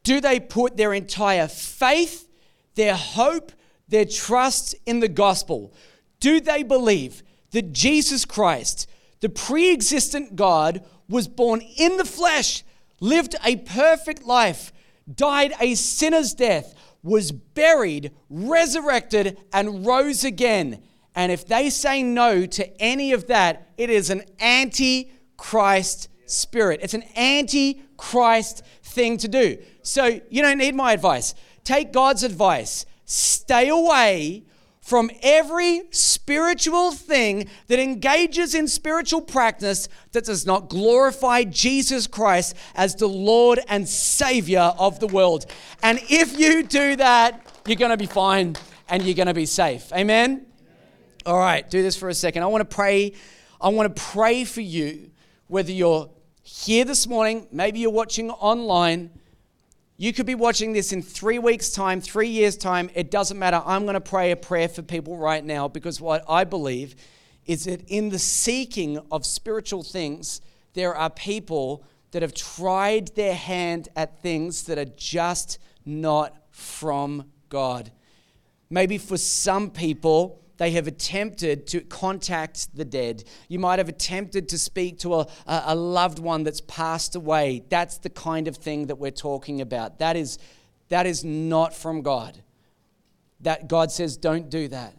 [0.02, 2.28] do they put their entire faith,
[2.76, 3.52] their hope,
[3.88, 5.72] their trust in the gospel?
[6.20, 7.22] Do they believe
[7.52, 8.88] that Jesus Christ,
[9.20, 12.64] the pre existent God, was born in the flesh,
[13.00, 14.72] lived a perfect life,
[15.12, 20.82] died a sinner's death, was buried, resurrected, and rose again?
[21.14, 26.80] And if they say no to any of that, it is an anti Christ spirit.
[26.82, 29.58] It's an anti Christ thing to do.
[29.82, 31.34] So you don't need my advice.
[31.64, 32.86] Take God's advice.
[33.10, 34.44] Stay away
[34.82, 42.54] from every spiritual thing that engages in spiritual practice that does not glorify Jesus Christ
[42.74, 45.46] as the Lord and Savior of the world.
[45.82, 48.56] And if you do that, you're going to be fine
[48.90, 49.90] and you're going to be safe.
[49.94, 50.44] Amen?
[51.24, 52.42] All right, do this for a second.
[52.42, 53.14] I want to pray.
[53.58, 55.10] I want to pray for you,
[55.46, 56.10] whether you're
[56.42, 59.10] here this morning, maybe you're watching online.
[60.00, 62.88] You could be watching this in three weeks' time, three years' time.
[62.94, 63.60] It doesn't matter.
[63.66, 66.94] I'm going to pray a prayer for people right now because what I believe
[67.46, 70.40] is that in the seeking of spiritual things,
[70.74, 71.82] there are people
[72.12, 77.90] that have tried their hand at things that are just not from God.
[78.70, 83.24] Maybe for some people, they have attempted to contact the dead.
[83.48, 87.64] You might have attempted to speak to a, a loved one that's passed away.
[87.68, 90.00] That's the kind of thing that we're talking about.
[90.00, 90.38] That is,
[90.88, 92.42] that is not from God.
[93.40, 94.94] That God says, don't do that.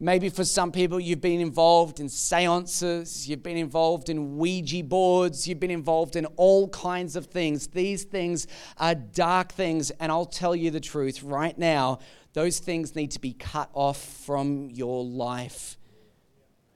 [0.00, 5.48] Maybe for some people, you've been involved in seances, you've been involved in Ouija boards,
[5.48, 7.66] you've been involved in all kinds of things.
[7.66, 8.46] These things
[8.78, 11.98] are dark things, and I'll tell you the truth right now
[12.38, 15.76] those things need to be cut off from your life.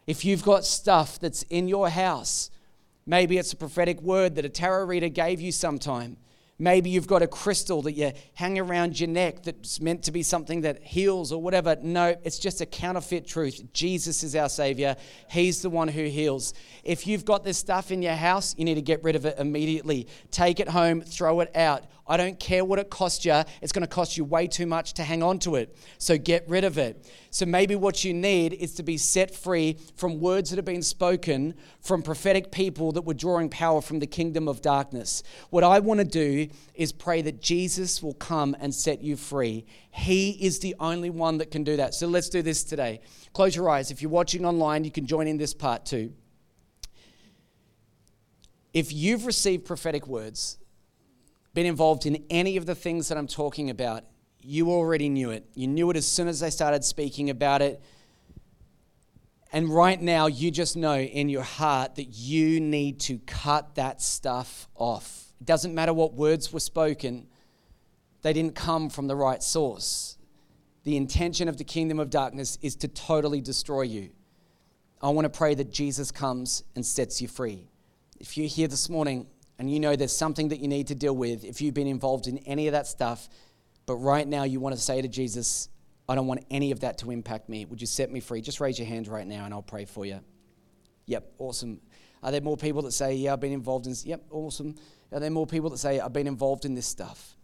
[0.08, 2.50] If you've got stuff that's in your house,
[3.06, 6.16] maybe it's a prophetic word that a tarot reader gave you sometime.
[6.58, 10.24] Maybe you've got a crystal that you hang around your neck that's meant to be
[10.24, 11.76] something that heals or whatever.
[11.80, 13.62] No, it's just a counterfeit truth.
[13.72, 14.96] Jesus is our Savior,
[15.30, 16.54] He's the one who heals.
[16.82, 19.38] If you've got this stuff in your house, you need to get rid of it
[19.38, 20.08] immediately.
[20.32, 21.84] Take it home, throw it out.
[22.12, 24.92] I don't care what it costs you, it's going to cost you way too much
[24.94, 25.74] to hang on to it.
[25.96, 27.10] So get rid of it.
[27.30, 30.82] So maybe what you need is to be set free from words that have been
[30.82, 35.22] spoken from prophetic people that were drawing power from the kingdom of darkness.
[35.48, 39.64] What I want to do is pray that Jesus will come and set you free.
[39.90, 41.94] He is the only one that can do that.
[41.94, 43.00] So let's do this today.
[43.32, 43.90] Close your eyes.
[43.90, 46.12] If you're watching online, you can join in this part too.
[48.74, 50.58] If you've received prophetic words,
[51.54, 54.04] been involved in any of the things that I'm talking about,
[54.40, 55.46] you already knew it.
[55.54, 57.80] You knew it as soon as they started speaking about it.
[59.52, 64.00] And right now, you just know in your heart that you need to cut that
[64.00, 65.26] stuff off.
[65.40, 67.26] It doesn't matter what words were spoken,
[68.22, 70.16] they didn't come from the right source.
[70.84, 74.10] The intention of the kingdom of darkness is to totally destroy you.
[75.00, 77.68] I want to pray that Jesus comes and sets you free.
[78.18, 79.26] If you're here this morning
[79.62, 82.26] and you know there's something that you need to deal with, if you've been involved
[82.26, 83.28] in any of that stuff,
[83.86, 85.68] but right now you want to say to Jesus,
[86.08, 87.64] I don't want any of that to impact me.
[87.66, 88.40] Would you set me free?
[88.40, 90.18] Just raise your hand right now and I'll pray for you.
[91.06, 91.80] Yep, awesome.
[92.24, 94.04] Are there more people that say, Yeah, I've been involved in this?
[94.04, 94.74] Yep, awesome.
[95.12, 97.36] Are there more people that say, I've been involved in this stuff?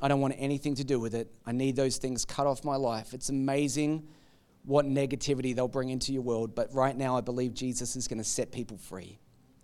[0.00, 1.30] I don't want anything to do with it.
[1.44, 3.12] I need those things cut off my life.
[3.12, 4.08] It's amazing
[4.64, 8.16] what negativity they'll bring into your world, but right now I believe Jesus is going
[8.16, 9.18] to set people free.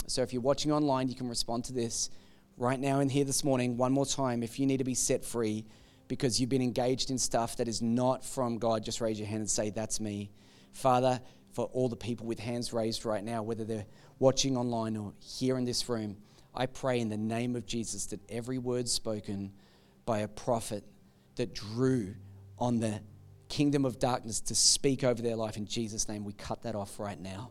[0.06, 2.10] So if you're watching online, you can respond to this
[2.56, 4.42] right now and here this morning, one more time.
[4.42, 5.64] If you need to be set free,
[6.08, 9.40] because you've been engaged in stuff that is not from God, just raise your hand
[9.40, 10.32] and say, That's me.
[10.72, 11.20] Father,
[11.52, 13.86] for all the people with hands raised right now, whether they're
[14.18, 16.16] watching online or here in this room,
[16.54, 19.52] I pray in the name of Jesus that every word spoken
[20.04, 20.84] by a prophet
[21.36, 22.14] that drew
[22.58, 23.00] on the
[23.48, 26.98] kingdom of darkness to speak over their life in Jesus' name, we cut that off
[26.98, 27.50] right now.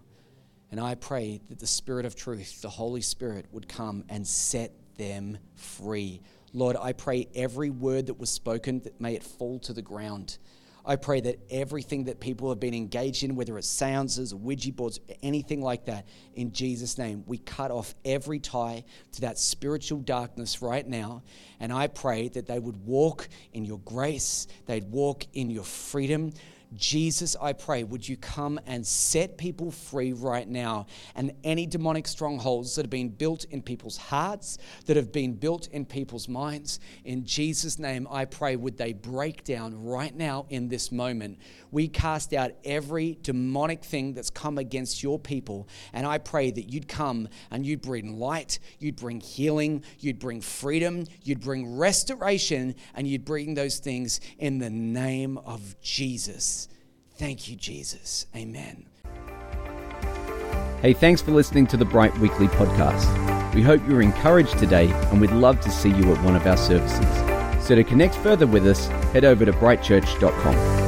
[0.71, 4.71] And I pray that the Spirit of truth, the Holy Spirit, would come and set
[4.97, 6.21] them free
[6.53, 10.37] Lord, I pray every word that was spoken, that may it fall to the ground.
[10.85, 14.99] I pray that everything that people have been engaged in, whether it's seances, Ouija boards,
[15.21, 20.61] anything like that, in Jesus' name, we cut off every tie to that spiritual darkness
[20.61, 21.21] right now.
[21.59, 26.31] And I pray that they would walk in your grace, they'd walk in your freedom.
[26.75, 30.85] Jesus, I pray, would you come and set people free right now?
[31.15, 35.67] And any demonic strongholds that have been built in people's hearts, that have been built
[35.69, 40.67] in people's minds, in Jesus' name, I pray, would they break down right now in
[40.67, 41.39] this moment?
[41.71, 45.67] We cast out every demonic thing that's come against your people.
[45.93, 50.41] And I pray that you'd come and you'd bring light, you'd bring healing, you'd bring
[50.41, 56.58] freedom, you'd bring restoration, and you'd bring those things in the name of Jesus.
[57.19, 58.27] Thank you, Jesus.
[58.33, 58.85] Amen.
[60.81, 63.53] Hey, thanks for listening to the Bright Weekly podcast.
[63.53, 66.55] We hope you're encouraged today and we'd love to see you at one of our
[66.55, 67.65] services.
[67.67, 70.78] So to connect further with us, head over to brightchurch.com.